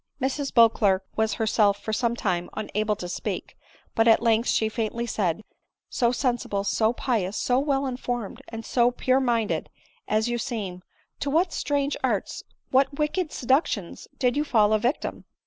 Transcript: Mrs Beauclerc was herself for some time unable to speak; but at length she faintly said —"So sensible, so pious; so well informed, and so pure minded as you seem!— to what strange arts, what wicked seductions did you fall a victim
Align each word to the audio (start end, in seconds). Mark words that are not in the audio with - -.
Mrs 0.19 0.51
Beauclerc 0.51 1.03
was 1.15 1.33
herself 1.35 1.79
for 1.79 1.93
some 1.93 2.15
time 2.15 2.49
unable 2.57 2.95
to 2.95 3.07
speak; 3.07 3.55
but 3.93 4.07
at 4.07 4.19
length 4.19 4.49
she 4.49 4.67
faintly 4.67 5.05
said 5.05 5.43
—"So 5.89 6.11
sensible, 6.11 6.63
so 6.63 6.91
pious; 6.91 7.37
so 7.37 7.59
well 7.59 7.85
informed, 7.85 8.41
and 8.47 8.65
so 8.65 8.89
pure 8.89 9.19
minded 9.19 9.69
as 10.07 10.27
you 10.27 10.39
seem!— 10.39 10.81
to 11.19 11.29
what 11.29 11.53
strange 11.53 11.95
arts, 12.03 12.41
what 12.71 12.97
wicked 12.97 13.31
seductions 13.31 14.07
did 14.17 14.35
you 14.35 14.43
fall 14.43 14.73
a 14.73 14.79
victim 14.79 15.25